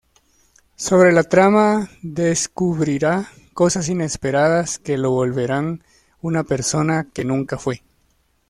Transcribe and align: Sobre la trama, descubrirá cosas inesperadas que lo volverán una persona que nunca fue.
Sobre 0.77 1.11
la 1.11 1.21
trama, 1.21 1.87
descubrirá 2.01 3.27
cosas 3.53 3.87
inesperadas 3.87 4.79
que 4.79 4.97
lo 4.97 5.11
volverán 5.11 5.83
una 6.21 6.43
persona 6.43 7.07
que 7.13 7.23
nunca 7.23 7.59
fue. 7.59 7.83